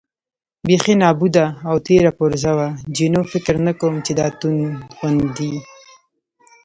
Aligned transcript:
بېخي 0.67 0.93
نابوده 1.01 1.45
او 1.69 1.75
تېره 1.87 2.11
پرزه 2.19 2.51
وه، 2.57 2.67
جینو: 2.95 3.21
فکر 3.31 3.55
نه 3.65 3.73
کوم 3.79 3.95
چې 4.05 4.11
دا 4.19 4.27
توغندي. 4.39 5.53